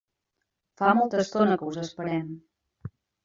[0.81, 2.27] Fa molta estona que us esperem.